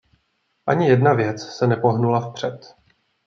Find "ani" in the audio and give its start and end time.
0.67-0.87